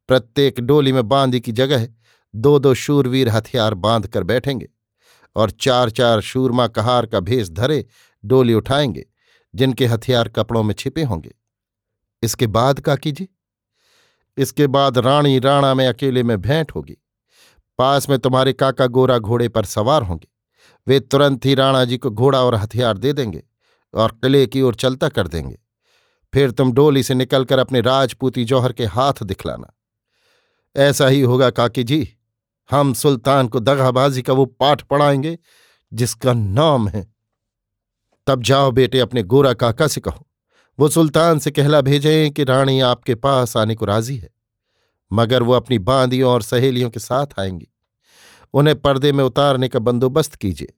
प्रत्येक 0.09 0.61
डोली 0.61 0.93
में 0.93 1.09
बांधी 1.09 1.41
की 1.41 1.53
जगह 1.53 1.89
दो 2.35 2.59
दो 2.59 2.75
शूरवीर 2.75 3.29
हथियार 3.29 3.75
बाँध 3.75 4.07
कर 4.07 4.23
बैठेंगे 4.23 4.69
और 5.37 5.51
चार 5.51 5.91
चार 5.91 6.21
शूरमा 6.21 6.67
कहार 6.67 7.07
का 7.07 7.21
भेष 7.21 7.51
धरे 7.51 7.87
डोली 8.25 8.55
उठाएँगे, 8.55 9.07
जिनके 9.55 9.87
हथियार 9.87 10.29
कपड़ों 10.29 10.63
में 10.63 10.75
छिपे 10.75 11.03
होंगे। 11.03 11.35
इसके 12.23 12.47
बाद 12.47 12.81
का 12.81 12.97
कीजिए। 12.97 13.29
इसके 14.37 14.67
बाद 14.67 14.99
रानी 14.99 15.39
राणा 15.39 15.75
में 15.75 15.89
अकेले 15.89 16.23
में 16.23 16.41
भेंट 16.41 16.73
होगी। 16.73 16.97
पास 17.79 18.09
में 18.09 18.19
तुम्हारे 18.19 18.53
काका 18.53 18.87
गोरा 18.87 19.19
घोड़े 19.19 19.49
पर 19.49 19.65
सवार 19.65 20.03
होंगे। 20.03 20.32
वे 20.89 21.01
तुरंत 21.01 21.45
ही 21.45 21.55
राणा 21.55 21.85
जी 21.85 21.99
को 21.99 22.11
घोड़ा 22.11 22.43
और 22.43 22.55
हथियार 22.55 22.99
दे 22.99 23.13
देंगे 23.13 23.43
और 23.95 24.11
किले 24.11 24.47
की 24.47 24.63
ओर 24.63 24.75
चलता 24.75 25.09
कर 25.09 25.29
देंगे। 25.29 25.59
फिर 26.35 26.51
तुम 26.51 26.73
डोली 26.73 27.03
से 27.03 27.15
निकलकर 27.15 27.59
अपने 27.59 27.81
राजपूती 27.81 28.45
जौहर 28.45 28.73
के 28.73 28.85
हाथ 28.85 29.23
दिखलाना। 29.23 29.75
ऐसा 30.77 31.09
ही 31.09 31.21
होगा, 31.21 31.51
काकी 31.51 31.85
जी। 31.85 32.17
हम 32.71 32.95
सुल्तान 32.95 33.49
को 33.49 33.61
दगाबाजी 33.61 34.23
का 34.23 34.33
वो 34.33 34.45
पाठ 34.45 34.83
पढ़ाएँगे, 34.83 35.39
जिसका 35.93 36.33
नाम 36.33 36.89
है। 36.89 37.15
तब 38.27 38.43
जाओ 38.43 38.71
बेटे, 38.71 38.99
अपने 38.99 39.23
गोरा 39.23 39.53
काका 39.53 39.87
से 39.87 40.01
कहो। 40.01 40.27
वो 40.79 40.89
सुल्तान 40.89 41.39
से 41.39 41.51
कहला 41.51 41.81
भेजें 41.81 42.31
कि 42.31 42.45
रानी 42.45 42.81
आपके 42.81 43.15
पास 43.15 43.57
आने 43.57 43.75
को 43.75 43.85
राज़ी 43.85 44.17
है। 44.17 44.31
मगर 45.13 45.43
वो 45.43 45.53
अपनी 45.53 45.79
बांदियों 45.79 46.31
और 46.31 46.43
सहेलियों 46.43 46.91
के 46.91 47.01
साथ 47.01 47.27
आएँगी। 47.41 47.72
उन्हें 48.55 48.81
पर्दे 48.81 49.13
में 49.13 49.25
उतारने 49.25 49.69
का 49.69 49.79
बंदोबस्त 49.79 50.35
कीजिए 50.35 50.75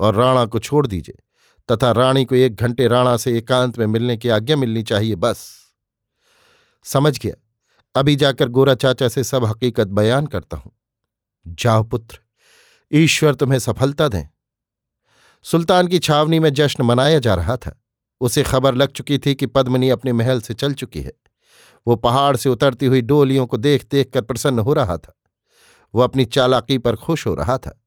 और 0.00 0.14
राणा 0.14 0.46
को 0.46 0.58
छोड़ 0.58 0.86
दीजिए, 0.86 1.22
तथा 1.72 1.92
रानी 1.92 2.24
को 2.24 2.34
एक 2.34 2.54
घंटे 2.54 2.88
राणा 2.88 3.16
से 3.16 3.38
एकांत 3.38 3.78
में 3.78 3.86
मिलने 3.86 4.16
की 4.16 4.28
आज्ञा 4.28 4.56
मिलनी 4.56 4.82
चाहिए, 4.82 5.14
बस। 5.14 5.56
समझ 6.84 7.18
गया। 7.18 7.34
अभी 7.94 8.16
जाकर 8.16 8.48
गोरा 8.48 8.74
चाचा 8.74 9.08
से 9.08 9.24
सब 9.24 9.44
हकीकत 9.44 9.86
बयान 9.86 10.26
करता 10.26 10.56
हूँ। 10.56 10.72
जाओ 11.46 11.82
पुत्र, 11.82 12.18
ईश्वर 12.92 13.34
तुम्हें 13.34 13.58
सफलता 13.58 14.08
दें। 14.08 14.24
सुल्तान 15.42 15.88
की 15.88 15.98
छावनी 15.98 16.38
में 16.38 16.54
जश्न 16.54 16.84
मनाया 16.84 17.18
जा 17.18 17.34
रहा 17.34 17.56
था। 17.56 17.82
उसे 18.20 18.42
खबर 18.42 18.74
लग 18.74 18.92
चुकी 18.92 19.18
थी 19.18 19.34
कि 19.34 19.46
पद्मनी 19.46 19.90
अपने 19.90 20.12
महल 20.12 20.40
से 20.40 20.54
चल 20.54 20.74
चुकी 20.74 21.00
है। 21.00 21.12
वो 21.86 21.96
पहाड़ 21.96 22.36
से 22.36 22.48
उतरती 22.48 22.86
हुई 22.86 23.00
डोलियों 23.00 23.46
को 23.46 23.56
देख 23.56 23.86
देख 23.90 24.10
कर 24.10 24.20
प्रसन्न 24.20 24.58
हो 24.58 24.72
रहा 24.72 24.96
था। 24.96 25.16
वो 25.96 26.02
अपनी 26.02 26.24
चालाकी 26.24 26.78
पर 26.78 26.96
खुश 26.96 27.26
हो 27.26 27.34
रहा 27.34 27.56
था। 27.58 27.80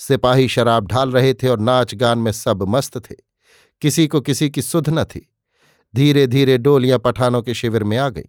सिपाही 0.00 0.48
शराब 0.48 0.86
ढाल 0.86 1.10
रहे 1.10 1.32
थे 1.34 1.48
और 1.48 1.60
नाच 1.60 1.94
गान 1.94 2.18
में 2.18 2.32
सब 2.32 2.62
मस्त 2.68 2.98
थे। 3.00 3.14
किसी 3.82 4.06
को 4.06 4.20
किसी 4.20 4.48
की 4.50 4.62
सुध 4.62 4.88
न 4.88 5.04
थी। 5.04 5.28
धीरे 5.94 6.26
धीरे 6.26 6.56
डोलियाँ 6.58 6.98
पठानों 6.98 7.42
के 7.42 7.54
शिविर 7.54 7.84
में 7.84 7.96
आ 7.98 8.08
गईं 8.08 8.28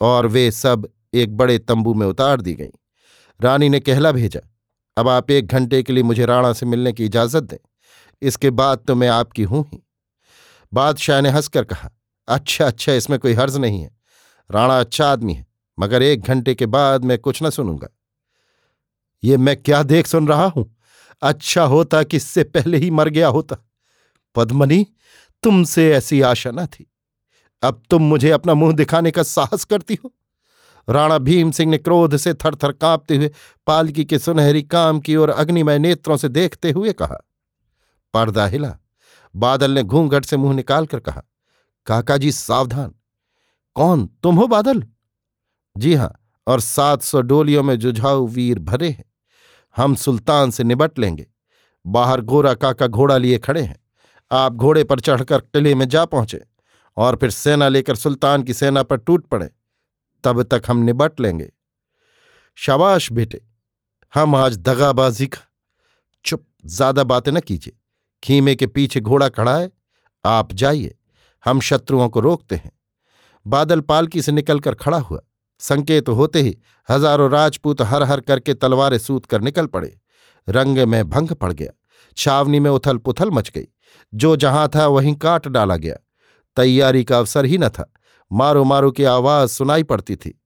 और 0.00 0.26
वे 0.26 0.50
सब 0.50 0.88
एक 1.14 1.36
बड़े 1.36 1.58
तंबू 1.58 1.94
में 1.94 2.06
उतार 2.06 2.40
दी 2.40 2.54
गईं। 2.54 2.70
रानी 3.40 3.68
ने 3.68 3.80
कहला 3.80 4.12
भेजा, 4.12 4.40
अब 4.96 5.08
आप 5.08 5.30
एक 5.30 5.46
घंटे 5.46 5.82
के 5.82 5.92
लिए 5.92 6.02
मुझे 6.02 6.26
राणा 6.26 6.52
से 6.52 6.66
मिलने 6.66 6.92
की 6.92 7.04
इजाज़त 7.04 7.42
दें। 7.42 7.58
इसके 8.22 8.50
बाद 8.50 8.84
तो 8.88 8.94
मैं 8.94 9.08
आपकी 9.08 9.42
हूँ 9.42 9.64
ही। 9.72 9.82
बादशाह 10.72 11.20
ने 11.20 11.30
हंसकर 11.30 11.64
कहा 11.64 11.90
अच्छा 12.28 12.66
अच्छा 12.66 12.92
इसमें 12.92 13.18
कोई 13.18 13.32
हर्ज 13.32 13.56
नहीं 13.56 13.82
है। 13.82 13.90
राणा 14.50 14.78
अच्छा 14.80 15.06
आदमी 15.06 15.34
है, 15.34 15.46
मगर 15.78 16.02
एक 16.02 16.22
घंटे 16.22 16.54
के 16.54 16.66
बाद 16.68 17.04
मैं 17.04 17.18
कुछ 17.18 17.42
न 17.42 17.50
सुनूँगा। 17.50 17.88
ये 19.24 19.36
मैं 19.36 19.62
क्या 19.62 19.82
देख 19.82 20.06
सुन 20.06 20.28
रहा 20.28 20.46
हूँ? 20.46 20.76
अच्छा 21.22 21.62
होता 21.62 22.02
कि 22.02 22.16
इससे 22.16 22.44
पहले 22.44 22.78
ही 22.78 22.90
मर 22.90 23.08
गया 23.08 23.28
होता। 23.28 23.56
पद्मनी, 24.34 24.86
तुमसे 25.42 25.92
ऐसी 25.92 26.20
आशा 26.20 26.50
न 26.50 26.66
थी। 26.66 26.92
अब 27.62 27.82
तुम 27.90 28.02
मुझे 28.02 28.30
अपना 28.30 28.54
मुँह 28.54 28.72
दिखाने 28.72 29.10
का 29.10 29.22
साहस 29.22 29.64
करती 29.64 29.98
हो। 30.04 30.14
राणा 30.88 31.18
भीम 31.18 31.50
सिंह 31.50 31.70
ने 31.70 31.78
क्रोध 31.78 32.16
से 32.16 32.34
थर 32.34 32.54
थर 32.54 32.72
कांपते 32.72 33.16
हुए 33.16 33.30
पालकी 33.66 34.04
के 34.04 34.18
सुनहरी 34.18 34.62
काम 34.62 35.00
की 35.00 35.16
ओर 35.16 35.30
अग्निमय 35.30 35.78
नेत्रों 35.78 36.16
से 36.16 36.28
देखते 36.28 36.70
हुए 36.70 36.92
कहा। 36.92 37.24
पर्दा 38.14 38.46
हिला। 38.46 38.78
बादल 39.36 39.70
ने 39.70 39.82
घूंघट 39.82 40.24
से 40.24 40.36
मुँह 40.36 40.54
निकालकर 40.54 41.00
कहा 41.00 41.22
काका 41.86 42.16
जी 42.16 42.32
सावधान। 42.32 42.94
कौन, 43.74 44.06
तुम 44.06 44.36
हो 44.36 44.46
बादल? 44.46 44.82
जी 45.76 45.94
हाँ 45.94 46.14
और 46.48 46.60
सात 46.60 47.02
सौ 47.02 47.20
डोलियों 47.22 47.62
में 47.62 47.78
जुझाऊ 47.78 48.26
वीर 48.26 48.58
भरे 48.58 48.88
हैं। 48.88 49.04
हम 49.76 49.94
सुल्तान 49.94 50.50
से 50.50 50.64
निबट 50.64 50.98
लेंगे। 50.98 51.26
बाहर 51.84 52.20
गोरा 52.20 52.54
काका 52.54 52.86
घोड़ा 52.86 53.16
लिए 53.16 53.38
खड़े 53.38 53.62
हैं। 53.62 53.76
आप 54.30 54.52
घोड़े 54.52 54.84
पर 54.84 55.00
चढ़कर 55.00 55.40
किले 55.40 55.74
में 55.74 55.88
जा 55.88 56.04
पहुँचे 56.04 56.40
और 56.96 57.16
फिर 57.16 57.30
सेना 57.30 57.68
लेकर 57.68 57.96
सुल्तान 57.96 58.42
की 58.42 58.54
सेना 58.54 58.82
पर 58.82 58.96
टूट 58.96 59.26
पड़े। 59.26 59.50
तब 60.24 60.42
तक 60.42 60.62
हम 60.66 60.78
निबट 60.78 61.20
लेंगे। 61.20 61.50
शाबाश 62.58 63.10
बेटे, 63.12 63.40
हम 64.14 64.34
आज 64.34 64.56
दगाबाजी 64.58 65.26
का। 65.26 65.40
चुप, 66.24 66.44
ज़्यादा 66.66 67.04
बातें 67.04 67.32
न 67.32 67.40
कीजिए। 67.40 67.76
खीमे 68.22 68.54
के 68.54 68.66
पीछे 68.66 69.00
घोड़ा 69.00 69.28
खड़ा 69.28 69.56
है। 69.56 69.70
आप 70.24 70.52
जाइए। 70.52 70.94
हम 71.44 71.60
शत्रुओं 71.60 72.08
को 72.08 72.20
रोकते 72.20 72.56
हैं। 72.56 72.72
बादल 73.46 73.80
पालकी 73.80 74.22
से 74.22 74.32
निकलकर 74.32 74.74
खड़ा 74.74 74.98
हुआ। 74.98 75.20
संकेत 75.60 76.08
होते 76.08 76.42
ही 76.42 76.56
हज़ारों 76.88 77.30
राजपूत 77.30 77.82
हर 77.82 78.02
हर 78.02 78.20
करके 78.20 78.54
तलवारें 78.54 78.98
सूत 78.98 79.26
कर 79.26 79.40
निकल 79.40 79.66
पड़े। 79.66 79.96
रंग 80.48 80.78
में 80.78 81.08
भंग 81.10 81.30
पड़ 81.30 81.52
गया। 81.52 81.70
छावनी 82.16 82.60
में 82.60 82.70
उथल 82.70 82.96
पुथल 82.96 83.30
मच 83.30 83.50
गई। 83.50 83.66
जो 84.12 84.36
जहाँ 84.36 84.68
था 84.68 84.86
वहीं 84.86 85.14
काट 85.14 85.48
डाला 85.48 85.76
गया। 85.76 85.96
तैयारी 86.56 87.04
का 87.04 87.18
अवसर 87.18 87.44
ही 87.44 87.58
न 87.58 87.68
था। 87.68 87.92
मारो 88.30 88.64
मारो 88.64 88.90
की 88.90 89.04
आवाज़ 89.04 89.50
सुनाई 89.50 89.82
पड़ती 89.82 90.16
थी। 90.16 90.38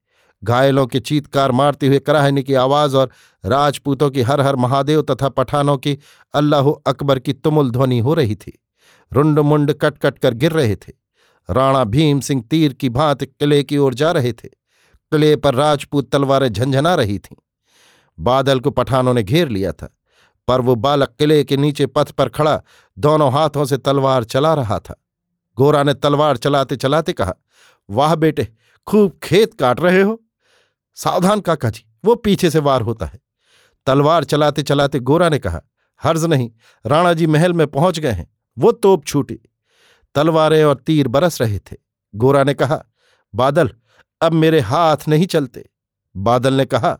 घायलों 0.42 0.86
के 0.86 1.00
चीतकार 1.00 1.52
मारते 1.52 1.86
हुए 1.86 1.98
कराहने 1.98 2.42
की 2.42 2.54
आवाज़ 2.54 2.96
और 2.96 3.10
राजपूतों 3.44 4.10
की 4.10 4.22
हर 4.22 4.40
हर 4.40 4.56
महादेव 4.56 5.02
तथा 5.02 5.28
पठानों 5.28 5.76
की 5.76 5.98
अल्लाह 6.34 6.70
अकबर 6.86 7.18
की 7.18 7.32
तुमुल 7.32 7.70
ध्वनि 7.70 7.98
हो 7.98 8.14
रही 8.14 8.34
थी। 8.34 8.58
रुंड 9.12 9.38
मुंड 9.38 9.72
कट 9.72 9.98
कट 9.98 10.18
कर 10.18 10.34
गिर 10.34 10.52
रहे 10.52 10.76
थे। 10.76 10.92
राणा 11.48 11.84
भीम 11.84 12.20
सिंह 12.20 12.42
तीर 12.50 12.72
की 12.72 12.88
भांत 12.88 13.24
किले 13.24 13.62
की 13.62 13.78
ओर 13.78 13.94
जा 13.94 14.10
रहे 14.12 14.32
थे। 14.32 14.48
किले 15.12 15.34
पर 15.36 15.54
राजपूत 15.54 16.10
तलवारें 16.12 16.48
झंझना 16.48 16.94
रही 16.94 17.18
थीं। 17.18 17.36
बादल 18.18 18.60
को 18.60 18.70
पठानों 18.70 19.14
ने 19.14 19.22
घेर 19.22 19.48
लिया 19.48 19.72
था, 19.72 19.88
पर 20.48 20.60
वो 20.60 20.74
बालक 20.74 21.14
किले 21.18 21.42
के 21.44 21.56
नीचे 21.56 21.86
पथ 21.86 22.10
पर 22.10 22.28
खड़ा 22.28 22.60
दोनों 22.96 23.32
हाथों 23.32 23.64
से 23.64 23.76
तलवार 23.76 24.24
चला 24.24 24.54
रहा 24.54 24.78
था। 24.78 24.94
गोरा 25.58 25.82
ने 25.82 25.94
तलवार 25.94 26.36
चलाते 26.36 26.76
चलाते 26.76 27.12
कहा, 27.12 27.34
वाह 27.88 28.14
बेटे, 28.14 28.48
खूब 28.86 29.18
खेत 29.22 29.54
काट 29.54 29.80
रहे 29.80 30.02
हो। 30.02 30.20
सावधान 30.96 31.40
काका 31.40 31.70
जी 31.70 31.84
वो 32.04 32.14
पीछे 32.14 32.50
से 32.50 32.58
वार 32.58 32.82
होता 32.82 33.06
है। 33.06 33.20
तलवार 33.86 34.24
चलाते 34.24 34.62
चलाते 34.62 34.98
गोरा 35.00 35.28
ने 35.28 35.38
कहा, 35.38 35.60
हर्ज 36.00 36.24
नहीं 36.24 36.50
राणा 36.86 37.12
जी 37.12 37.26
महल 37.26 37.52
में 37.52 37.66
पहुँच 37.66 37.98
गए 37.98 38.10
हैं, 38.10 38.30
वो 38.56 38.72
तोप 38.72 39.04
छूटी। 39.04 39.38
तलवारें 40.14 40.62
और 40.64 40.74
तीर 40.76 41.08
बरस 41.08 41.40
रहे 41.40 41.58
थे। 41.58 41.76
गोरा 42.14 42.44
ने 42.44 42.54
कहा, 42.54 42.82
बादल 43.34 43.70
अब 44.22 44.32
मेरे 44.32 44.60
हाथ 44.60 45.08
नहीं 45.08 45.26
चलते। 45.26 45.64
बादल 46.14 46.54
ने 46.54 46.64
कहा, 46.64 46.92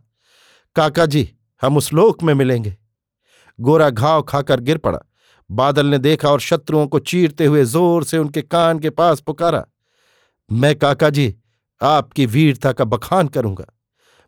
काका 0.76 1.06
जी, 1.06 1.28
हम 1.62 1.76
उस 1.76 1.92
लोक 1.92 2.22
में 2.22 2.34
मिलेंगे। 2.34 2.76
गोरा 3.58 3.90
घाव 3.90 4.22
खाकर 4.22 4.60
गिर 4.60 4.78
पड़ा। 4.78 4.98
बादल 5.50 5.86
ने 5.86 5.98
देखा 5.98 6.28
और 6.28 6.40
शत्रुओं 6.40 6.86
को 6.86 6.98
चीरते 6.98 7.46
हुए 7.46 7.64
ज़ोर 7.64 8.04
से 8.04 8.18
उनके 8.18 8.42
कान 8.42 8.78
के 8.78 8.90
पास 8.90 9.20
पुकारा, 9.20 9.64
मैं 10.50 10.74
काका 10.76 11.10
जी, 11.10 11.34
आपकी 11.80 12.26
वीरता 12.26 12.72
का 12.72 12.84
बखान 12.84 13.28
करूँगा। 13.28 13.66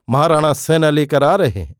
महाराणा 0.09 0.53
सेना 0.53 0.91
लेकर 0.91 1.25
आ 1.25 1.35
रहे 1.35 1.63
हैं। 1.63 1.77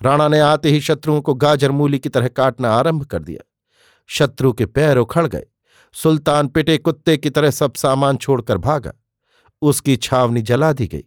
राणा 0.00 0.28
ने 0.28 0.40
आते 0.40 0.70
ही 0.70 0.80
शत्रुओं 0.80 1.20
को 1.20 1.34
गाजर 1.34 1.70
मूली 1.70 1.98
की 1.98 2.08
तरह 2.08 2.28
काटना 2.28 2.72
आरंभ 2.74 3.04
कर 3.04 3.22
दिया। 3.22 3.44
शत्रु 4.06 4.52
के 4.52 4.66
पैर 4.66 4.96
उखड़ 4.96 5.26
गए। 5.26 5.46
सुल्तान 5.94 6.48
पिटे 6.48 6.78
कुत्ते 6.78 7.16
की 7.16 7.30
तरह 7.30 7.50
सब 7.50 7.74
सामान 7.74 8.16
छोड़कर 8.16 8.58
भागा। 8.58 8.92
उसकी 9.62 9.96
छावनी 9.96 10.42
जला 10.42 10.72
दी 10.72 10.86
गई। 10.86 11.04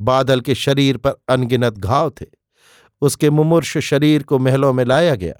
बादल 0.00 0.40
के 0.40 0.54
शरीर 0.54 0.96
पर 0.96 1.10
अनगिनत 1.28 1.72
घाव 1.72 2.10
थे। 2.10 2.26
उसके 3.00 3.30
मुमूर्ष 3.30 3.78
शरीर 3.78 4.22
को 4.22 4.38
महलों 4.38 4.72
में 4.72 4.84
लाया 4.84 5.14
गया। 5.14 5.34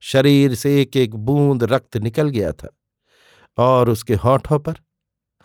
शरीर 0.00 0.54
से 0.54 0.82
एक 0.82 0.96
एक 0.96 1.14
बूंद 1.14 1.64
रक्त 1.64 1.96
निकल 1.96 2.28
गया 2.28 2.52
था 2.52 2.78
और 3.58 3.88
उसके 3.88 4.14
होठों 4.14 4.58
पर 4.58 4.74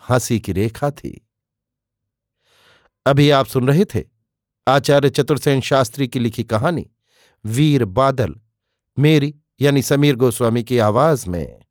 हँसी 0.09 0.39
की 0.39 0.51
रेखा 0.51 0.91
थी। 0.91 1.29
अभी 3.05 3.29
आप 3.29 3.45
सुन 3.45 3.67
रहे 3.67 3.85
थे 3.85 4.03
आचार्य 4.67 5.09
चतुर्सेन 5.09 5.61
शास्त्री 5.61 6.07
की 6.07 6.19
लिखी 6.19 6.43
कहानी, 6.43 6.91
वीर 7.45 7.85
बादल, 7.85 8.35
मेरी 8.99 9.35
यानी 9.61 9.81
समीर 9.81 10.15
गोस्वामी 10.15 10.63
की 10.63 10.77
आवाज़ 10.77 11.29
में। 11.29 11.64